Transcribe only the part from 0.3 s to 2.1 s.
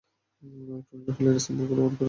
টর্নেডোটা হলিউডের সিম্বলগুলো উপড়ে ফেলছে!